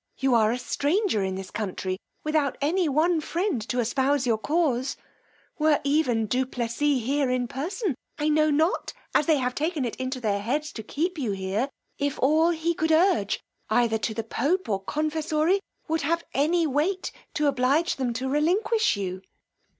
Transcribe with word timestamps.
you 0.17 0.33
are 0.33 0.51
a 0.51 0.57
stranger 0.57 1.23
in 1.23 1.35
this 1.35 1.51
country, 1.51 1.99
without 2.23 2.57
any 2.59 2.89
one 2.89 3.21
friend 3.21 3.61
to 3.61 3.77
espouse 3.79 4.25
your 4.25 4.39
cause: 4.39 4.97
were 5.59 5.79
even 5.83 6.25
Du 6.25 6.43
Plessis 6.43 7.03
here 7.03 7.29
in 7.29 7.47
person, 7.47 7.93
I 8.17 8.27
know 8.27 8.49
not, 8.49 8.93
as 9.13 9.27
they 9.27 9.37
have 9.37 9.53
taken 9.53 9.85
it 9.85 9.95
into 9.97 10.19
their 10.19 10.41
heads 10.41 10.71
to 10.71 10.81
keep 10.81 11.19
you 11.19 11.33
here, 11.33 11.69
if 11.99 12.17
all 12.17 12.49
he 12.49 12.73
could 12.73 12.91
urge, 12.91 13.41
either 13.69 13.99
to 13.99 14.15
the 14.15 14.23
pope 14.23 14.67
or 14.67 14.83
confessory, 14.83 15.59
would 15.87 16.01
have 16.01 16.23
any 16.33 16.65
weight 16.65 17.11
to 17.35 17.45
oblige 17.45 17.97
them 17.97 18.11
to 18.13 18.27
relinquish 18.27 18.97
you. 18.97 19.21